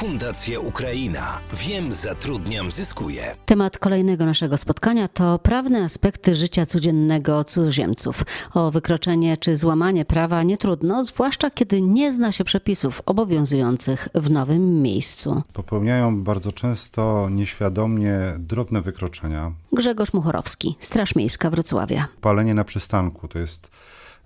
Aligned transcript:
Fundacja 0.00 0.60
Ukraina. 0.60 1.38
Wiem, 1.52 1.92
zatrudniam, 1.92 2.70
zyskuję. 2.70 3.36
Temat 3.46 3.78
kolejnego 3.78 4.26
naszego 4.26 4.56
spotkania 4.56 5.08
to 5.08 5.38
prawne 5.38 5.84
aspekty 5.84 6.34
życia 6.34 6.66
codziennego 6.66 7.44
cudzoziemców. 7.44 8.22
O 8.54 8.70
wykroczenie 8.70 9.36
czy 9.36 9.56
złamanie 9.56 10.04
prawa 10.04 10.42
nie 10.42 10.58
trudno, 10.58 11.04
zwłaszcza 11.04 11.50
kiedy 11.50 11.82
nie 11.82 12.12
zna 12.12 12.32
się 12.32 12.44
przepisów 12.44 13.02
obowiązujących 13.06 14.08
w 14.14 14.30
nowym 14.30 14.82
miejscu. 14.82 15.42
Popełniają 15.52 16.22
bardzo 16.22 16.52
często 16.52 17.28
nieświadomie 17.30 18.14
drobne 18.38 18.82
wykroczenia. 18.82 19.52
Grzegorz 19.72 20.12
Muchorowski, 20.12 20.76
Straż 20.78 21.14
Miejska 21.14 21.50
Wrocławia. 21.50 22.08
Palenie 22.20 22.54
na 22.54 22.64
przystanku 22.64 23.28
to 23.28 23.38
jest 23.38 23.70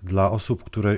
dla 0.03 0.31
osób, 0.31 0.63
które 0.63 0.97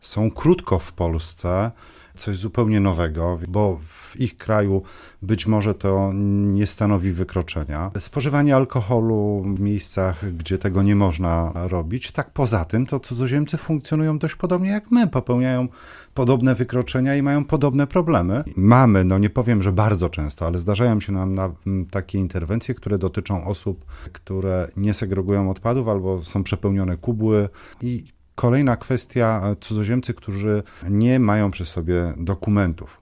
są 0.00 0.30
krótko 0.30 0.78
w 0.78 0.92
Polsce, 0.92 1.70
coś 2.16 2.36
zupełnie 2.36 2.80
nowego, 2.80 3.38
bo 3.48 3.80
w 3.88 4.20
ich 4.20 4.36
kraju 4.36 4.82
być 5.22 5.46
może 5.46 5.74
to 5.74 6.10
nie 6.42 6.66
stanowi 6.66 7.12
wykroczenia. 7.12 7.90
Spożywanie 7.98 8.56
alkoholu 8.56 9.42
w 9.56 9.60
miejscach, 9.60 10.36
gdzie 10.36 10.58
tego 10.58 10.82
nie 10.82 10.96
można 10.96 11.52
robić. 11.54 12.12
Tak 12.12 12.30
poza 12.30 12.64
tym, 12.64 12.86
to 12.86 13.00
cudzoziemcy 13.00 13.56
funkcjonują 13.56 14.18
dość 14.18 14.34
podobnie 14.34 14.70
jak 14.70 14.90
my, 14.90 15.06
popełniają 15.06 15.68
podobne 16.14 16.54
wykroczenia 16.54 17.16
i 17.16 17.22
mają 17.22 17.44
podobne 17.44 17.86
problemy. 17.86 18.44
Mamy, 18.56 19.04
no 19.04 19.18
nie 19.18 19.30
powiem, 19.30 19.62
że 19.62 19.72
bardzo 19.72 20.10
często, 20.10 20.46
ale 20.46 20.58
zdarzają 20.58 21.00
się 21.00 21.12
nam 21.12 21.34
na, 21.34 21.52
takie 21.90 22.18
interwencje, 22.18 22.74
które 22.74 22.98
dotyczą 22.98 23.46
osób, 23.46 23.84
które 24.12 24.68
nie 24.76 24.94
segregują 24.94 25.50
odpadów 25.50 25.88
albo 25.88 26.24
są 26.24 26.42
przepełnione 26.42 26.96
kubły 26.96 27.48
i 27.82 28.15
Kolejna 28.36 28.76
kwestia, 28.76 29.40
e, 29.44 29.56
cudzoziemcy, 29.56 30.14
którzy 30.14 30.62
nie 30.90 31.20
mają 31.20 31.50
przy 31.50 31.66
sobie 31.66 32.14
dokumentów. 32.16 33.00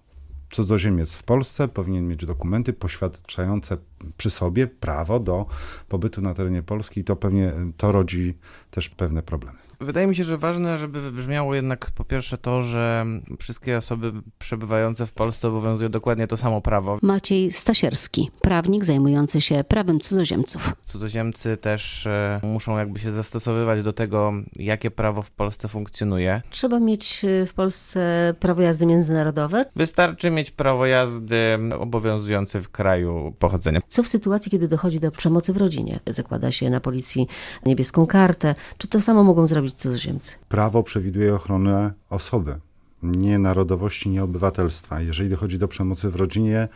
Cudzoziemiec 0.51 1.13
w 1.13 1.23
Polsce 1.23 1.69
powinien 1.69 2.09
mieć 2.09 2.27
dokumenty 2.27 2.73
poświadczające 2.73 3.77
przy 4.17 4.31
sobie 4.31 4.67
prawo 4.67 5.21
do 5.21 5.47
pobytu 5.89 6.21
na 6.21 6.35
terenie 6.35 6.63
Polski 6.63 7.01
i 7.01 7.05
to 7.05 7.17
pewnie 7.17 7.53
to 7.77 7.93
rodzi 7.93 8.35
też 8.71 8.89
pewne 8.89 9.23
problemy. 9.23 9.64
Wydaje 9.85 10.07
mi 10.07 10.17
się, 10.17 10.25
że 10.25 10.39
ważne, 10.39 10.79
żeby 10.79 11.01
wybrzmiało 11.01 11.55
jednak 11.55 11.91
po 11.91 12.05
pierwsze 12.05 12.39
to, 12.39 12.63
że 12.63 13.07
wszystkie 13.39 13.77
osoby 13.77 14.13
przebywające 14.39 15.07
w 15.07 15.13
Polsce 15.13 15.49
obowiązuje 15.49 15.89
dokładnie 15.89 16.27
to 16.27 16.37
samo 16.37 16.61
prawo. 16.61 16.99
Maciej 17.03 17.53
Stasierski, 17.53 18.31
prawnik 18.41 18.85
zajmujący 18.85 19.41
się 19.41 19.65
prawem 19.69 20.01
cudzoziemców. 20.01 20.73
Cudzoziemcy 20.85 21.57
też 21.57 22.07
e, 22.07 22.41
muszą 22.43 22.79
jakby 22.79 22.99
się 22.99 23.13
zastosowywać 23.13 23.83
do 23.83 23.93
tego, 23.93 24.33
jakie 24.57 24.91
prawo 24.91 25.23
w 25.23 25.31
Polsce 25.31 25.69
funkcjonuje. 25.69 26.43
Trzeba 26.51 26.81
mieć 26.81 27.25
e, 27.25 27.47
w 27.47 27.55
Polsce 27.55 28.35
prawo 28.41 28.63
jazdy 28.63 28.87
międzynarodowe. 28.87 29.65
Wystarczy 29.77 30.31
mieć 30.31 30.51
prawo 30.51 30.87
jazdy 30.87 31.59
obowiązujące 31.79 32.61
w 32.61 32.69
kraju 32.69 33.35
pochodzenia. 33.39 33.81
Co 33.89 34.03
w 34.03 34.09
sytuacji, 34.09 34.51
kiedy 34.51 34.69
dochodzi 34.69 35.01
do 35.01 35.11
przemocy 35.11 35.53
w 35.53 35.57
rodzinie? 35.57 36.01
Zakłada 36.07 36.53
się 36.53 36.71
na 36.71 36.81
policji 36.81 37.27
niebieską 37.67 38.07
kartę. 38.07 38.55
Czy 38.79 38.89
to 38.89 39.01
samo 39.01 39.25
mogą 39.25 39.47
zrobić 39.47 39.74
cudzoziemcy? 39.75 40.37
Prawo 40.49 40.83
przewiduje 40.83 41.35
ochronę 41.35 41.93
osoby, 42.11 42.59
nie 43.03 43.39
narodowości, 43.39 44.09
nie 44.09 44.23
obywatelstwa. 44.25 45.01
Jeżeli 45.01 45.31
dochodzi 45.31 45.59
do 45.59 45.69
przemocy 45.69 46.11
w 46.11 46.17
rodzinie, 46.17 46.69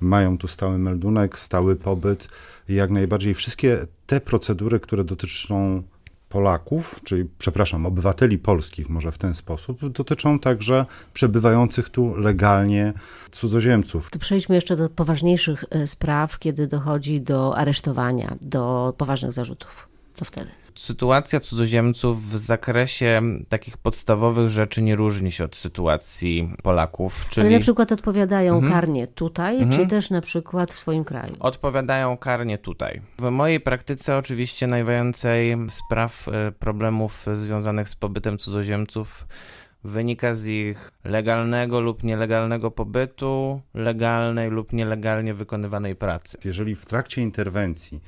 mają 0.00 0.38
tu 0.38 0.48
stały 0.48 0.78
meldunek, 0.78 1.38
stały 1.38 1.76
pobyt 1.76 2.28
i 2.68 2.74
jak 2.74 2.90
najbardziej 2.90 3.34
wszystkie 3.34 3.86
te 4.06 4.20
procedury, 4.20 4.80
które 4.80 5.04
dotyczą 5.04 5.82
Polaków, 6.28 7.00
czyli 7.04 7.28
przepraszam, 7.38 7.86
obywateli 7.86 8.38
polskich, 8.38 8.88
może 8.88 9.12
w 9.12 9.18
ten 9.18 9.34
sposób, 9.34 9.88
dotyczą 9.88 10.38
także 10.38 10.86
przebywających 11.12 11.90
tu 11.90 12.16
legalnie 12.16 12.92
cudzoziemców. 13.30 14.10
To 14.10 14.18
przejdźmy 14.18 14.54
jeszcze 14.54 14.76
do 14.76 14.88
poważniejszych 14.88 15.64
e, 15.70 15.86
spraw, 15.86 16.38
kiedy 16.38 16.66
dochodzi 16.66 17.20
do 17.20 17.56
aresztowania, 17.56 18.36
do 18.40 18.94
poważnych 18.98 19.32
zarzutów. 19.32 19.88
Co 20.16 20.24
wtedy? 20.24 20.50
sytuacja 20.78 21.40
cudzoziemców 21.40 22.30
w 22.30 22.38
zakresie 22.38 23.22
takich 23.48 23.76
podstawowych 23.76 24.48
rzeczy 24.48 24.82
nie 24.82 24.96
różni 24.96 25.32
się 25.32 25.44
od 25.44 25.56
sytuacji 25.56 26.54
Polaków. 26.62 27.26
Czyli... 27.28 27.46
Ale 27.46 27.56
na 27.56 27.62
przykład 27.62 27.92
odpowiadają 27.92 28.54
mhm. 28.54 28.72
karnie 28.72 29.06
tutaj, 29.06 29.54
mhm. 29.54 29.72
czy 29.72 29.86
też 29.86 30.10
na 30.10 30.20
przykład 30.20 30.72
w 30.72 30.78
swoim 30.78 31.04
kraju? 31.04 31.36
Odpowiadają 31.40 32.16
karnie 32.16 32.58
tutaj. 32.58 33.00
W 33.18 33.30
mojej 33.30 33.60
praktyce 33.60 34.16
oczywiście 34.16 34.66
najwięcej 34.66 35.56
spraw, 35.70 36.28
e, 36.28 36.52
problemów 36.52 37.26
związanych 37.32 37.88
z 37.88 37.96
pobytem 37.96 38.38
cudzoziemców 38.38 39.26
wynika 39.84 40.34
z 40.34 40.46
ich 40.46 40.90
legalnego 41.04 41.80
lub 41.80 42.02
nielegalnego 42.02 42.70
pobytu, 42.70 43.60
legalnej 43.74 44.50
lub 44.50 44.72
nielegalnie 44.72 45.34
wykonywanej 45.34 45.96
pracy. 45.96 46.38
Jeżeli 46.44 46.76
w 46.76 46.86
trakcie 46.86 47.22
interwencji 47.22 48.00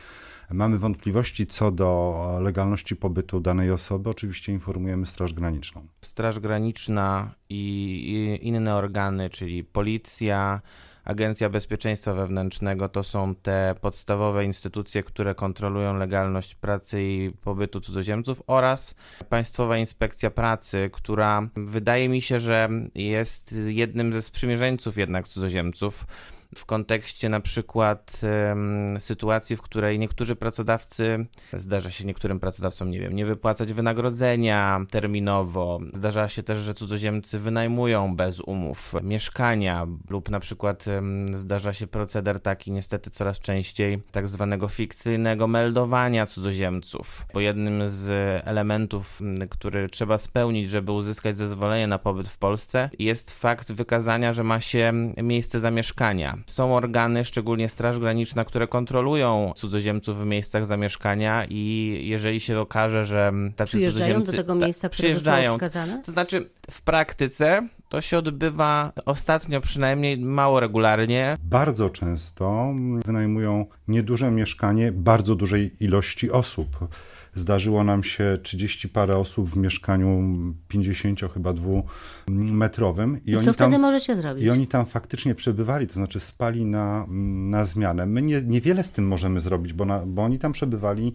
mamy 0.51 0.79
wątpliwości 0.79 1.47
co 1.47 1.71
do 1.71 2.39
legalności 2.41 2.97
pobytu 2.97 3.41
danej 3.41 3.71
osoby, 3.71 4.11
oczywiście 4.11 4.53
informujemy 4.53 5.07
Straż 5.07 5.33
Graniczną. 5.33 5.87
Straż 6.01 6.41
Graniczna 6.41 7.35
i 7.49 8.39
inne 8.43 8.75
organy, 8.75 9.31
czyli 9.31 9.65
policja, 9.65 10.61
Agencja 11.05 11.51
Bezpieczeństwa 11.51 12.15
Wewnętrznego 12.15 12.89
to 12.89 13.05
są 13.05 13.35
te 13.35 13.75
podstawowe 13.81 14.45
instytucje, 14.45 15.03
które 15.03 15.35
kontrolują 15.35 15.97
legalność 15.97 16.55
pracy 16.55 17.03
i 17.03 17.33
pobytu 17.41 17.81
cudzoziemców 17.81 18.43
oraz 18.47 18.95
Państwowa 19.29 19.77
Inspekcja 19.77 20.31
Pracy, 20.31 20.91
która 20.93 21.49
wydaje 21.57 22.09
mi 22.09 22.23
się, 22.23 22.41
że 22.41 22.69
jest 22.95 23.55
jednym 23.67 24.13
ze 24.13 24.23
sprzymierzeńców 24.23 24.99
jednak 24.99 25.29
cudzoziemców 25.29 26.07
w 26.55 26.65
kontekście 26.65 27.29
na 27.29 27.41
przykład 27.41 28.21
um, 28.49 29.01
sytuacji, 29.01 29.57
w 29.57 29.63
której 29.63 29.99
niektórzy 29.99 30.37
pracodawcy, 30.37 31.27
zdarza 31.53 31.91
się 31.91 32.05
niektórym 32.05 32.41
pracodawcom, 32.41 32.91
nie 32.91 33.01
wiem, 33.01 33.17
nie 33.17 33.27
wypłacać 33.27 33.73
wynagrodzenia 33.73 34.81
terminowo. 34.91 35.81
Zdarza 35.93 36.29
się 36.29 36.43
też, 36.43 36.59
że 36.59 36.75
cudzoziemcy 36.75 37.39
wynajmują 37.39 38.17
bez 38.17 38.41
umów 38.41 38.95
mieszkania 39.03 39.87
lub 40.11 40.31
na 40.31 40.41
przykład 40.41 40.87
um, 40.87 41.39
zdarza 41.39 41.73
się 41.73 41.87
proceder 41.87 42.41
taki 42.41 42.73
niestety 42.73 43.11
coraz 43.11 43.41
częściej 43.41 44.03
tak 44.11 44.29
zwanego 44.29 44.69
fikcyjnego 44.69 45.47
meldowania 45.47 46.27
cudzoziemców. 46.27 47.27
Bo 47.35 47.41
jednym 47.41 47.83
z 47.87 48.09
elementów, 48.47 49.21
który 49.51 49.89
trzeba 49.89 50.19
spełnić, 50.19 50.71
żeby 50.71 50.93
uzyskać 50.93 51.39
zezwolenie 51.39 51.87
na 51.87 51.99
pobyt 51.99 52.29
w 52.29 52.39
Polsce 52.39 52.91
jest 52.99 53.41
fakt 53.41 53.73
wykazania, 53.73 54.33
że 54.33 54.45
ma 54.45 54.61
się 54.61 54.93
miejsce 55.17 55.61
zamieszkania. 55.61 56.38
Są 56.47 56.77
organy, 56.77 57.25
szczególnie 57.25 57.69
Straż 57.69 57.99
Graniczna, 57.99 58.45
które 58.45 58.69
kontrolują 58.69 59.53
cudzoziemców 59.57 60.21
w 60.21 60.25
miejscach 60.25 60.67
zamieszkania 60.67 61.45
i 61.51 61.95
jeżeli 62.05 62.41
się 62.41 62.61
okaże, 62.61 63.05
że 63.05 63.33
tacy 63.57 63.71
przyjeżdżają 63.71 64.07
cudzoziemcy... 64.07 64.33
do 64.33 64.39
tego 64.39 64.55
miejsca, 64.55 64.89
które 64.89 65.07
przyjeżdżają. 65.07 65.53
wskazane? 65.53 66.03
To 66.05 66.13
znaczy 66.13 66.51
w 66.71 66.83
praktyce 66.83 67.69
to 67.89 68.01
się 68.01 68.19
odbywa 68.19 68.93
ostatnio 69.07 69.61
przynajmniej 69.61 70.19
mało 70.19 70.61
regularnie. 70.61 71.37
Bardzo 71.43 71.91
często 71.91 72.75
wynajmują 73.07 73.67
nieduże 73.89 74.31
mieszkanie 74.31 74.93
bardzo 74.93 75.35
dużej 75.35 75.71
ilości 75.81 76.31
osób. 76.31 76.89
Zdarzyło 77.35 77.85
nam 77.85 78.05
się 78.05 78.39
30 78.43 78.89
parę 78.89 79.17
osób 79.17 79.51
w 79.51 79.57
mieszkaniu 79.57 80.23
50 80.69 81.21
chyba 81.35 81.53
dwumetrowym. 81.53 83.21
I, 83.25 83.31
I 83.31 83.41
co 83.41 83.53
wtedy 83.53 83.79
możecie 83.79 84.17
zrobić? 84.17 84.45
I 84.45 84.51
oni 84.51 84.67
tam 84.67 84.87
faktycznie 84.87 85.35
przebywali, 85.35 85.87
to 85.87 85.93
znaczy 85.93 86.21
spali 86.21 86.65
na, 86.65 87.07
na 87.51 87.65
zmianę. 87.65 88.07
My 88.07 88.23
nie, 88.23 88.43
niewiele 88.43 88.85
z 88.85 88.91
tym 88.91 89.07
możemy 89.07 89.41
zrobić, 89.41 89.73
bo, 89.73 89.85
na, 89.85 90.07
bo 90.07 90.23
oni 90.23 90.39
tam 90.39 90.53
przebywali 90.53 91.13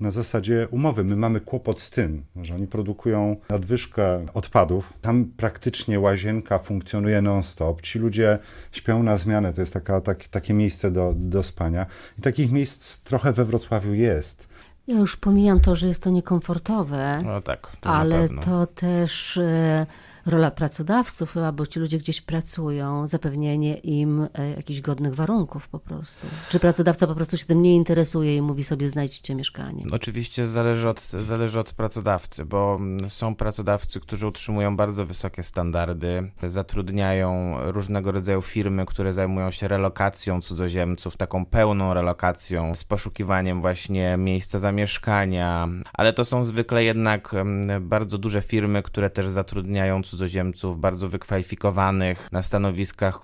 na 0.00 0.10
zasadzie 0.10 0.68
umowy. 0.70 1.04
My 1.04 1.16
mamy 1.16 1.40
kłopot 1.40 1.80
z 1.80 1.90
tym, 1.90 2.24
że 2.42 2.54
oni 2.54 2.66
produkują 2.66 3.36
nadwyżkę 3.48 4.26
odpadów. 4.34 4.92
Tam 5.00 5.24
praktycznie 5.24 6.00
łazienka 6.00 6.58
funkcjonuje 6.58 7.22
non-stop. 7.22 7.82
Ci 7.82 7.98
ludzie 7.98 8.38
śpią 8.72 9.02
na 9.02 9.16
zmianę, 9.16 9.52
to 9.52 9.60
jest 9.60 9.72
taka, 9.72 10.00
tak, 10.00 10.24
takie 10.24 10.54
miejsce 10.54 10.90
do, 10.90 11.14
do 11.16 11.42
spania. 11.42 11.86
I 12.18 12.22
takich 12.22 12.52
miejsc 12.52 13.02
trochę 13.02 13.32
we 13.32 13.44
Wrocławiu 13.44 13.94
jest. 13.94 14.53
Ja 14.86 14.98
już 14.98 15.16
pomijam 15.16 15.60
to, 15.60 15.76
że 15.76 15.88
jest 15.88 16.02
to 16.02 16.10
niekomfortowe, 16.10 17.20
no 17.24 17.40
tak, 17.40 17.76
to 17.80 17.90
ale 17.90 18.28
to 18.28 18.66
też 18.66 19.36
e, 19.36 19.86
rola 20.26 20.50
pracodawców, 20.50 21.32
chyba, 21.32 21.52
bo 21.52 21.66
ci 21.66 21.80
ludzie 21.80 21.98
gdzieś 21.98 22.20
pracują, 22.20 23.06
zapewnienie 23.06 23.76
im 23.76 24.28
e, 24.34 24.50
jakichś 24.50 24.80
godnych 24.80 25.14
warunków 25.14 25.68
po 25.68 25.78
prostu. 25.78 26.26
Czy 26.48 26.60
pracodawca 26.60 27.06
po 27.06 27.14
prostu 27.14 27.36
się 27.36 27.44
tym 27.44 27.62
nie 27.62 27.74
interesuje 27.74 28.36
i 28.36 28.42
mówi 28.42 28.64
sobie 28.64 28.88
znajdźcie 28.88 29.34
mieszkanie? 29.34 29.84
Oczywiście 29.92 30.46
zależy 30.46 30.88
od, 30.88 31.00
zależy 31.00 31.60
od 31.60 31.72
pracodawcy, 31.72 32.44
bo 32.44 32.80
są 33.08 33.34
pracodawcy, 33.34 34.00
którzy 34.00 34.26
utrzymują 34.26 34.76
bardzo 34.76 35.06
wysokie 35.06 35.42
standardy, 35.42 36.30
zatrudniają 36.42 37.56
różnego 37.72 38.12
rodzaju 38.12 38.42
firmy, 38.42 38.86
które 38.86 39.12
zajmują 39.12 39.50
się 39.50 39.68
relokacją 39.68 40.40
cudzoziemców, 40.40 41.16
taką 41.16 41.46
pełną 41.46 41.94
relokacją, 41.94 42.74
z 42.74 42.84
poszukiwaniem 42.84 43.60
właśnie 43.60 44.16
miejsca 44.16 44.58
zamieszkania, 44.58 45.68
ale 45.92 46.12
to 46.12 46.24
są 46.24 46.44
zwykle 46.44 46.84
jednak 46.84 47.34
bardzo 47.80 48.18
duże 48.18 48.42
firmy, 48.42 48.82
które 48.82 49.10
też 49.10 49.28
zatrudniają 49.28 50.02
cudzoziemców 50.02 50.13
cudzoziemców 50.14 50.80
bardzo 50.80 51.08
wykwalifikowanych 51.08 52.28
na 52.32 52.42
stanowiskach, 52.42 53.20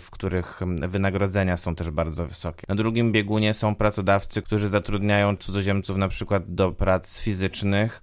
w 0.00 0.10
których 0.10 0.60
wynagrodzenia 0.88 1.56
są 1.56 1.74
też 1.74 1.90
bardzo 1.90 2.26
wysokie. 2.26 2.66
Na 2.68 2.74
drugim 2.74 3.12
biegunie 3.12 3.54
są 3.54 3.74
pracodawcy, 3.74 4.42
którzy 4.42 4.68
zatrudniają 4.68 5.36
cudzoziemców 5.36 5.96
na 5.96 6.08
przykład 6.08 6.54
do 6.54 6.72
prac 6.72 7.18
fizycznych 7.18 8.02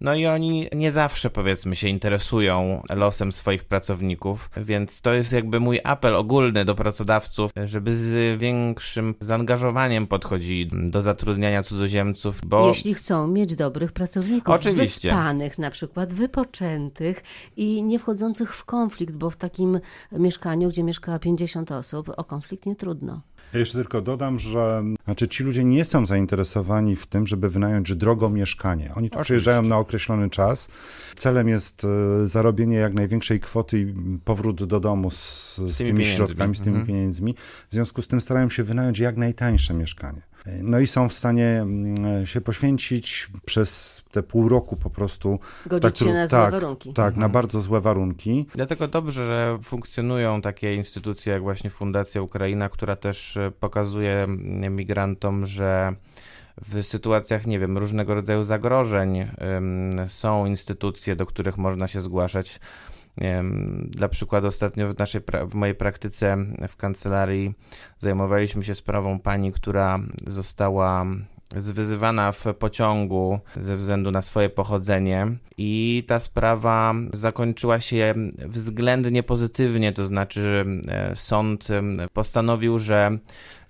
no 0.00 0.14
i 0.14 0.26
oni 0.26 0.68
nie 0.74 0.92
zawsze, 0.92 1.30
powiedzmy, 1.30 1.76
się 1.76 1.88
interesują 1.88 2.82
losem 2.90 3.32
swoich 3.32 3.64
pracowników, 3.64 4.50
więc 4.56 5.00
to 5.00 5.12
jest 5.12 5.32
jakby 5.32 5.60
mój 5.60 5.80
apel 5.84 6.16
ogólny 6.16 6.64
do 6.64 6.74
pracodawców, 6.74 7.50
żeby 7.64 7.94
z 7.94 8.38
większym 8.40 9.14
zaangażowaniem 9.20 10.06
podchodzili 10.06 10.70
do 10.90 11.02
zatrudniania 11.02 11.62
cudzoziemców, 11.62 12.40
bo... 12.46 12.68
Jeśli 12.68 12.94
chcą 12.94 13.28
mieć 13.28 13.54
dobrych 13.54 13.92
pracowników, 13.92 14.54
Oczywiście. 14.54 15.08
wyspanych 15.08 15.58
na 15.58 15.70
przykład, 15.70 16.14
wypoczętych 16.14 17.22
i 17.56 17.82
nie 17.82 17.98
wchodzących 17.98 18.54
w 18.54 18.64
konflikt, 18.64 19.14
bo 19.14 19.30
w 19.30 19.36
takim 19.36 19.80
mieszkaniu, 20.12 20.68
gdzie 20.68 20.82
mieszka 20.82 21.18
50 21.18 21.72
osób, 21.72 22.10
o 22.16 22.24
konflikt 22.24 22.66
nie 22.66 22.76
trudno. 22.76 23.20
Ja 23.52 23.58
jeszcze 23.60 23.78
tylko 23.78 24.00
dodam, 24.02 24.38
że 24.38 24.82
znaczy 25.04 25.28
ci 25.28 25.44
ludzie 25.44 25.64
nie 25.64 25.84
są 25.84 26.06
zainteresowani 26.06 26.96
w 26.96 27.06
tym, 27.06 27.26
żeby 27.26 27.50
wynająć 27.50 27.94
drogo 27.94 28.30
mieszkanie. 28.30 28.84
Oni 28.84 28.90
tu 28.90 28.96
Oczywiście. 28.96 29.20
przyjeżdżają 29.22 29.62
na 29.62 29.78
określony 29.78 30.30
czas. 30.30 30.68
Celem 31.14 31.48
jest 31.48 31.84
e, 31.84 32.26
zarobienie 32.26 32.76
jak 32.76 32.94
największej 32.94 33.40
kwoty 33.40 33.80
i 33.80 33.94
powrót 34.24 34.64
do 34.64 34.80
domu 34.80 35.10
z, 35.10 35.16
z 35.56 35.76
tymi, 35.78 35.90
pieniędzmi. 35.90 36.04
środkami, 36.16 36.56
z 36.56 36.60
tymi 36.60 36.76
Mhm. 36.76 36.86
pieniędzmi. 36.86 37.34
W 37.70 37.74
związku 37.74 38.02
z 38.02 38.08
tym 38.08 38.20
starają 38.20 38.50
się 38.50 38.62
wynająć 38.64 38.98
jak 38.98 39.16
najtańsze 39.16 39.74
mieszkanie. 39.74 40.22
No 40.62 40.78
i 40.78 40.86
są 40.86 41.08
w 41.08 41.12
stanie 41.12 41.46
mm, 41.46 42.26
się 42.26 42.40
poświęcić 42.40 43.28
przez 43.44 44.02
te 44.10 44.22
pół 44.22 44.48
roku 44.48 44.76
po 44.76 44.90
prostu. 44.90 45.38
Godzić 45.66 45.98
się 45.98 46.04
tru- 46.04 46.14
na 46.14 46.26
złe 46.26 46.38
tak, 46.38 46.52
warunki. 46.52 46.92
Tak, 46.92 47.16
na 47.16 47.28
bardzo 47.28 47.60
złe 47.60 47.80
warunki. 47.80 48.46
Dlatego 48.54 48.88
dobrze, 48.88 49.26
że 49.26 49.58
funkcjonują 49.62 50.40
takie 50.40 50.74
instytucje 50.74 51.32
jak 51.32 51.42
właśnie 51.42 51.70
Fundacja 51.70 52.22
Ukraina, 52.22 52.68
która 52.68 52.96
też 52.96 53.36
e, 53.36 53.50
pokazuje 53.60 54.12
mm, 54.22 54.76
migrantom, 54.76 55.46
że 55.46 55.94
w 56.68 56.82
sytuacjach, 56.82 57.46
nie 57.46 57.58
wiem, 57.58 57.78
różnego 57.78 58.14
rodzaju 58.14 58.42
zagrożeń 58.42 59.18
ym, 59.18 59.90
są 60.08 60.46
instytucje, 60.46 61.16
do 61.16 61.26
których 61.26 61.58
można 61.58 61.88
się 61.88 62.00
zgłaszać. 62.00 62.60
Dla 63.84 64.08
przykładu, 64.08 64.46
ostatnio 64.46 64.92
w, 64.92 64.98
naszej, 64.98 65.20
w 65.48 65.54
mojej 65.54 65.74
praktyce 65.74 66.36
w 66.68 66.76
kancelarii 66.76 67.54
zajmowaliśmy 67.98 68.64
się 68.64 68.74
sprawą 68.74 69.20
pani, 69.20 69.52
która 69.52 69.98
została 70.26 71.06
zwyzywana 71.56 72.32
w 72.32 72.44
pociągu 72.58 73.38
ze 73.56 73.76
względu 73.76 74.10
na 74.10 74.22
swoje 74.22 74.50
pochodzenie 74.50 75.26
i 75.58 76.04
ta 76.06 76.20
sprawa 76.20 76.94
zakończyła 77.12 77.80
się 77.80 78.14
względnie 78.38 79.22
pozytywnie, 79.22 79.92
to 79.92 80.04
znaczy 80.04 80.64
e, 80.88 81.16
sąd 81.16 81.70
em, 81.70 82.00
postanowił, 82.12 82.78
że 82.78 83.18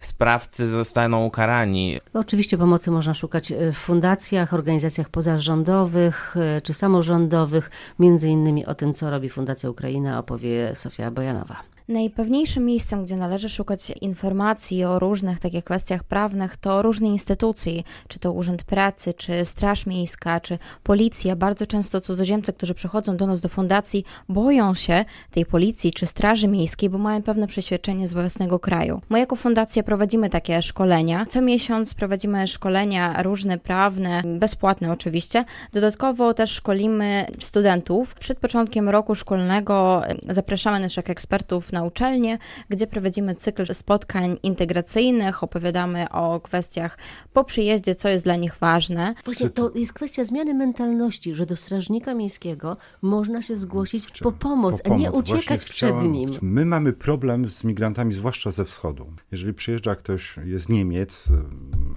sprawcy 0.00 0.66
zostaną 0.66 1.24
ukarani. 1.24 2.00
Oczywiście 2.14 2.58
pomocy 2.58 2.90
można 2.90 3.14
szukać 3.14 3.52
e, 3.52 3.72
w 3.72 3.76
fundacjach, 3.76 4.54
organizacjach 4.54 5.08
pozarządowych 5.08 6.36
e, 6.36 6.60
czy 6.60 6.74
samorządowych. 6.74 7.70
Między 7.98 8.28
innymi 8.28 8.66
o 8.66 8.74
tym, 8.74 8.94
co 8.94 9.10
robi 9.10 9.28
Fundacja 9.28 9.70
Ukraina, 9.70 10.18
opowie 10.18 10.74
Sofia 10.74 11.10
Bojanowa. 11.10 11.56
Najpewniejszym 11.90 12.64
miejscem, 12.64 13.04
gdzie 13.04 13.16
należy 13.16 13.48
szukać 13.48 13.90
informacji 14.00 14.84
o 14.84 14.98
różnych 14.98 15.40
takich 15.40 15.64
kwestiach 15.64 16.04
prawnych, 16.04 16.56
to 16.56 16.82
różne 16.82 17.08
instytucje, 17.08 17.82
czy 18.08 18.18
to 18.18 18.32
Urząd 18.32 18.62
Pracy, 18.62 19.14
czy 19.14 19.44
Straż 19.44 19.86
Miejska, 19.86 20.40
czy 20.40 20.58
Policja. 20.82 21.36
Bardzo 21.36 21.66
często 21.66 22.00
cudzoziemcy, 22.00 22.52
którzy 22.52 22.74
przychodzą 22.74 23.16
do 23.16 23.26
nas 23.26 23.40
do 23.40 23.48
fundacji, 23.48 24.04
boją 24.28 24.74
się 24.74 25.04
tej 25.30 25.46
policji 25.46 25.92
czy 25.92 26.06
Straży 26.06 26.48
Miejskiej, 26.48 26.90
bo 26.90 26.98
mają 26.98 27.22
pewne 27.22 27.46
przeświadczenie 27.46 28.08
z 28.08 28.12
własnego 28.12 28.58
kraju. 28.58 29.00
My 29.08 29.18
jako 29.18 29.36
fundacja 29.36 29.82
prowadzimy 29.82 30.30
takie 30.30 30.62
szkolenia. 30.62 31.26
Co 31.28 31.40
miesiąc 31.40 31.94
prowadzimy 31.94 32.48
szkolenia 32.48 33.22
różne, 33.22 33.58
prawne, 33.58 34.22
bezpłatne 34.38 34.92
oczywiście. 34.92 35.44
Dodatkowo 35.72 36.34
też 36.34 36.50
szkolimy 36.50 37.26
studentów. 37.40 38.14
Przed 38.14 38.38
początkiem 38.38 38.88
roku 38.88 39.14
szkolnego 39.14 40.02
zapraszamy 40.28 40.80
naszych 40.80 41.10
ekspertów 41.10 41.72
na 41.72 41.79
uczelnię, 41.84 42.38
gdzie 42.68 42.86
prowadzimy 42.86 43.34
cykl 43.34 43.74
spotkań 43.74 44.36
integracyjnych, 44.42 45.42
opowiadamy 45.42 46.10
o 46.10 46.40
kwestiach 46.40 46.98
po 47.32 47.44
przyjeździe, 47.44 47.94
co 47.94 48.08
jest 48.08 48.24
dla 48.24 48.36
nich 48.36 48.56
ważne. 48.60 49.14
Właśnie 49.24 49.50
to 49.50 49.72
jest 49.74 49.92
kwestia 49.92 50.24
zmiany 50.24 50.54
mentalności, 50.54 51.34
że 51.34 51.46
do 51.46 51.56
strażnika 51.56 52.14
miejskiego 52.14 52.76
można 53.02 53.42
się 53.42 53.56
zgłosić 53.56 54.20
po 54.20 54.32
pomoc, 54.32 54.82
po 54.82 54.94
a 54.94 54.96
nie 54.96 55.06
pomoc. 55.10 55.28
Właśnie 55.28 55.36
uciekać 55.38 55.64
przed 55.64 55.76
chciałem- 55.76 56.12
nim. 56.12 56.30
My 56.42 56.66
mamy 56.66 56.92
problem 56.92 57.48
z 57.48 57.64
migrantami, 57.64 58.14
zwłaszcza 58.14 58.50
ze 58.50 58.64
wschodu. 58.64 59.06
Jeżeli 59.32 59.54
przyjeżdża 59.54 59.94
ktoś, 59.94 60.36
jest 60.44 60.68
Niemiec, 60.68 61.24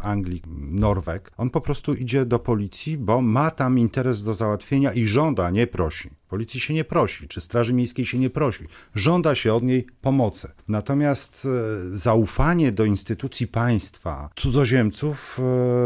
Anglik, 0.03 0.43
Norweg, 0.57 1.31
on 1.37 1.49
po 1.49 1.61
prostu 1.61 1.93
idzie 1.93 2.25
do 2.25 2.39
policji, 2.39 2.97
bo 2.97 3.21
ma 3.21 3.51
tam 3.51 3.79
interes 3.79 4.23
do 4.23 4.33
załatwienia 4.33 4.93
i 4.93 5.07
żąda, 5.07 5.49
nie 5.49 5.67
prosi. 5.67 6.09
Policji 6.33 6.59
się 6.59 6.73
nie 6.73 6.83
prosi, 6.83 7.27
czy 7.27 7.41
Straży 7.41 7.73
Miejskiej 7.73 8.05
się 8.05 8.17
nie 8.19 8.29
prosi. 8.29 8.63
Żąda 8.95 9.35
się 9.35 9.53
od 9.53 9.63
niej 9.63 9.87
pomocy. 10.01 10.51
Natomiast 10.67 11.45
e, 11.45 11.97
zaufanie 11.97 12.71
do 12.71 12.85
instytucji 12.85 13.47
państwa 13.47 14.29
cudzoziemców 14.35 15.39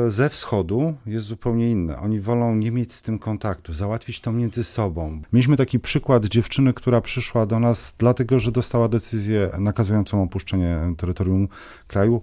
e, 0.08 0.12
ze 0.12 0.30
wschodu 0.30 0.96
jest 1.06 1.26
zupełnie 1.26 1.72
inne. 1.72 2.00
Oni 2.00 2.20
wolą 2.20 2.56
nie 2.56 2.72
mieć 2.72 2.94
z 2.94 3.02
tym 3.02 3.20
kontaktu, 3.20 3.74
załatwić 3.74 4.22
to 4.22 4.32
między 4.32 4.64
sobą. 4.64 5.22
Mieliśmy 5.34 5.58
taki 5.58 5.80
przykład 5.80 6.26
dziewczyny, 6.26 6.74
która 6.74 7.02
przyszła 7.02 7.46
do 7.46 7.60
nas 7.60 7.96
dlatego, 7.98 8.40
że 8.40 8.52
dostała 8.52 8.88
decyzję 8.88 9.50
nakazującą 9.60 10.24
opuszczenie 10.24 10.78
terytorium 10.98 11.48
kraju 11.88 12.22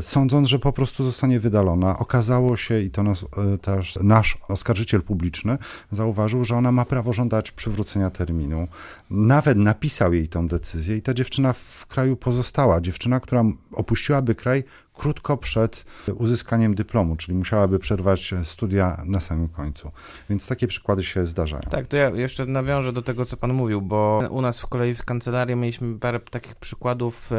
sądząc, 0.00 0.48
że 0.48 0.58
po 0.58 0.72
prostu 0.72 1.04
zostanie 1.04 1.40
wydalona. 1.40 1.98
Okazało 1.98 2.56
się, 2.56 2.80
i 2.80 2.90
to 2.90 3.02
nas, 3.02 3.24
e, 3.54 3.58
też 3.58 3.98
nasz 4.02 4.38
oskarżyciel 4.48 5.02
publiczny 5.02 5.58
zauważył, 5.90 6.44
że 6.44 6.56
ona 6.56 6.72
ma 6.72 6.84
prawo 6.84 7.12
żądać 7.12 7.50
przywrócenia 7.50 8.10
terminu. 8.10 8.68
Nawet 9.10 9.58
napisał 9.58 10.12
jej 10.14 10.28
tą 10.28 10.48
decyzję 10.48 10.96
i 10.96 11.02
ta 11.02 11.14
dziewczyna 11.14 11.52
w 11.52 11.86
kraju 11.86 12.16
pozostała. 12.16 12.80
Dziewczyna, 12.80 13.20
która 13.20 13.44
opuściłaby 13.72 14.34
kraj 14.34 14.64
krótko 14.96 15.36
przed 15.36 15.84
uzyskaniem 16.14 16.74
dyplomu, 16.74 17.16
czyli 17.16 17.38
musiałaby 17.38 17.78
przerwać 17.78 18.34
studia 18.42 19.02
na 19.04 19.20
samym 19.20 19.48
końcu. 19.48 19.90
Więc 20.30 20.46
takie 20.46 20.66
przykłady 20.66 21.04
się 21.04 21.26
zdarzają. 21.26 21.62
Tak, 21.70 21.86
to 21.86 21.96
ja 21.96 22.10
jeszcze 22.10 22.46
nawiążę 22.46 22.92
do 22.92 23.02
tego, 23.02 23.24
co 23.24 23.36
pan 23.36 23.52
mówił, 23.52 23.82
bo 23.82 24.20
u 24.30 24.40
nas 24.40 24.60
w 24.60 24.66
kolei 24.66 24.94
w 24.94 25.04
kancelarii 25.04 25.56
mieliśmy 25.56 25.98
parę 25.98 26.20
takich 26.20 26.54
przykładów 26.54 27.30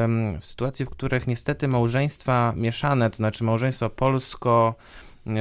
w 0.41 0.45
sytuacji, 0.45 0.85
w 0.85 0.89
których 0.89 1.27
niestety 1.27 1.67
małżeństwa 1.67 2.53
mieszane, 2.55 3.09
to 3.09 3.17
znaczy 3.17 3.43
małżeństwa 3.43 3.89
polsko 3.89 4.75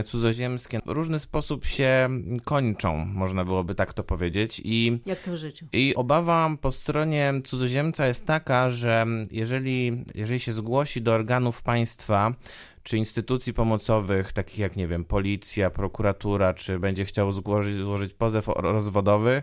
cudzoziemskie 0.05 0.81
w 0.87 0.91
różny 0.91 1.19
sposób 1.19 1.65
się 1.67 2.09
kończą, 2.45 3.05
można 3.05 3.45
byłoby 3.45 3.75
tak 3.75 3.93
to 3.93 4.05
powiedzieć 4.05 4.61
i 4.65 4.99
Jak 5.07 5.21
to 5.21 5.33
w 5.33 5.37
życiu? 5.37 5.67
i 5.73 5.95
obawa 5.95 6.51
po 6.61 6.73
stronie 6.73 7.33
cudzoziemca 7.45 8.07
jest 8.07 8.27
taka, 8.27 8.71
że 8.71 9.07
jeżeli, 9.31 10.05
jeżeli 10.15 10.41
się 10.41 10.53
zgłosi 10.53 11.03
do 11.03 11.13
organów 11.13 11.63
państwa 11.63 12.35
czy 12.83 12.99
instytucji 12.99 13.55
pomocowych, 13.55 14.33
takich 14.33 14.59
jak, 14.59 14.77
nie 14.77 14.89
wiem, 14.89 15.05
policja, 15.05 15.71
prokuratura, 15.71 16.55
czy 16.55 16.79
będzie 16.79 17.05
chciał 17.05 17.33
złożyć, 17.33 17.77
złożyć 17.77 18.15
pozew 18.15 18.49
rozwodowy, 18.57 19.43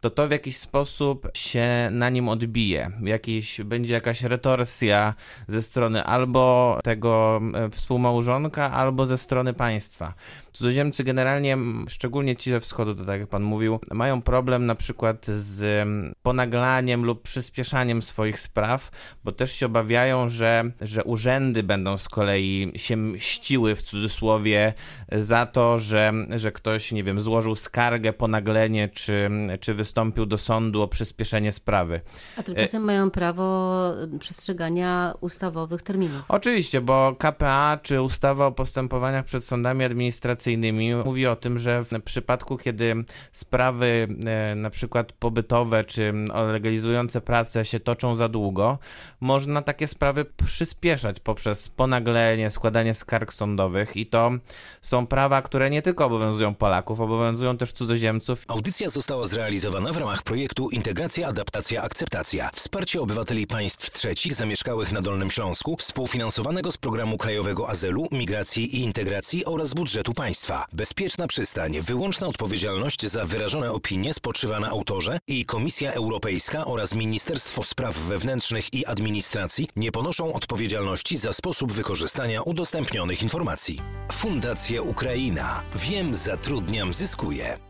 to 0.00 0.10
to 0.10 0.28
w 0.28 0.30
jakiś 0.30 0.56
sposób 0.56 1.28
się 1.34 1.88
na 1.90 2.10
nim 2.10 2.28
odbije. 2.28 2.90
Jakiś, 3.02 3.60
będzie 3.60 3.94
jakaś 3.94 4.22
retorsja 4.22 5.14
ze 5.48 5.62
strony 5.62 6.04
albo 6.04 6.78
tego 6.84 7.40
e, 7.54 7.70
współmałżonka, 7.70 8.72
albo 8.72 9.06
ze 9.06 9.18
strony 9.18 9.54
państwa. 9.54 10.14
Cudzoziemcy 10.52 11.04
generalnie, 11.04 11.56
szczególnie 11.88 12.36
ci 12.36 12.50
ze 12.50 12.60
wschodu, 12.60 12.94
to 12.94 13.04
tak 13.04 13.20
jak 13.20 13.28
pan 13.28 13.42
mówił, 13.42 13.80
mają 13.90 14.22
problem 14.22 14.66
na 14.66 14.74
przykład 14.74 15.26
z 15.26 15.88
ponaglaniem 16.22 17.04
lub 17.04 17.22
przyspieszaniem 17.22 18.02
swoich 18.02 18.40
spraw, 18.40 18.90
bo 19.24 19.32
też 19.32 19.52
się 19.52 19.66
obawiają, 19.66 20.28
że, 20.28 20.70
że 20.80 21.04
urzędy 21.04 21.62
będą 21.62 21.98
z 21.98 22.08
kolei 22.08 22.72
się 22.76 22.96
mściły 22.96 23.74
w 23.74 23.82
cudzysłowie 23.82 24.74
za 25.12 25.46
to, 25.46 25.78
że, 25.78 26.12
że 26.36 26.52
ktoś, 26.52 26.92
nie 26.92 27.04
wiem, 27.04 27.20
złożył 27.20 27.54
skargę, 27.54 28.12
ponaglenie, 28.12 28.88
czy, 28.88 29.30
czy 29.60 29.74
wystąpił 29.90 30.26
do 30.26 30.38
sądu 30.38 30.82
o 30.82 30.88
przyspieszenie 30.88 31.52
sprawy. 31.52 32.00
A 32.36 32.42
tymczasem 32.42 32.82
mają 32.82 33.10
prawo 33.10 33.70
przestrzegania 34.18 35.14
ustawowych 35.20 35.82
terminów. 35.82 36.22
Oczywiście, 36.28 36.80
bo 36.80 37.16
KPA 37.18 37.78
czy 37.82 38.02
ustawa 38.02 38.46
o 38.46 38.52
postępowaniach 38.52 39.24
przed 39.24 39.44
sądami 39.44 39.84
administracyjnymi 39.84 40.20
administracyjnymi 40.20 40.94
mówi 40.94 41.26
o 41.26 41.36
tym, 41.36 41.58
że 41.58 41.84
w 41.84 42.02
przypadku, 42.04 42.58
kiedy 42.58 42.94
sprawy 43.32 44.08
e, 44.26 44.54
na 44.54 44.70
przykład 44.70 45.12
pobytowe 45.12 45.84
czy 45.84 46.12
legalizujące 46.52 47.20
pracę 47.20 47.64
się 47.64 47.80
toczą 47.80 48.14
za 48.14 48.28
długo, 48.28 48.78
można 49.20 49.62
takie 49.62 49.86
sprawy 49.86 50.24
przyspieszać 50.24 51.20
poprzez 51.20 51.68
ponaglenie, 51.68 52.50
składanie 52.50 52.94
skarg 52.94 53.32
sądowych 53.32 53.96
i 53.96 54.06
to 54.06 54.30
są 54.82 55.06
prawa, 55.06 55.42
które 55.42 55.70
nie 55.70 55.82
tylko 55.82 56.04
obowiązują 56.04 56.54
Polaków, 56.54 57.00
obowiązują 57.00 57.56
też 57.56 57.72
cudzoziemców. 57.72 58.44
Audycja 58.48 58.88
została 58.88 59.26
zrealizowana 59.26 59.79
w 59.80 59.96
ramach 59.96 60.22
projektu 60.22 60.70
Integracja, 60.70 61.28
Adaptacja, 61.28 61.82
Akceptacja. 61.82 62.50
Wsparcie 62.54 63.00
obywateli 63.00 63.46
państw 63.46 63.90
trzecich 63.90 64.34
zamieszkałych 64.34 64.92
na 64.92 65.02
Dolnym 65.02 65.30
Śląsku, 65.30 65.76
współfinansowanego 65.76 66.72
z 66.72 66.78
Programu 66.78 67.18
Krajowego 67.18 67.68
Azylu, 67.68 68.06
Migracji 68.12 68.76
i 68.76 68.80
Integracji 68.80 69.44
oraz 69.44 69.74
budżetu 69.74 70.14
państwa. 70.14 70.66
Bezpieczna 70.72 71.26
przystań, 71.26 71.80
wyłączna 71.80 72.26
odpowiedzialność 72.26 73.06
za 73.06 73.24
wyrażone 73.24 73.72
opinie 73.72 74.14
spoczywa 74.14 74.60
na 74.60 74.68
autorze 74.68 75.18
i 75.26 75.44
Komisja 75.44 75.92
Europejska 75.92 76.64
oraz 76.64 76.94
Ministerstwo 76.94 77.64
Spraw 77.64 77.96
Wewnętrznych 77.96 78.74
i 78.74 78.86
Administracji 78.86 79.68
nie 79.76 79.92
ponoszą 79.92 80.32
odpowiedzialności 80.32 81.16
za 81.16 81.32
sposób 81.32 81.72
wykorzystania 81.72 82.42
udostępnionych 82.42 83.22
informacji. 83.22 83.80
Fundacja 84.12 84.82
Ukraina. 84.82 85.62
Wiem, 85.74 86.14
zatrudniam, 86.14 86.92
zyskuję. 86.92 87.69